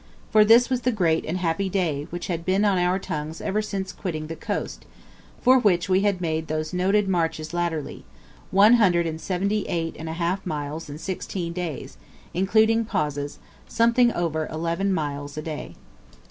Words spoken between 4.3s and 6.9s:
coast, for which we had made those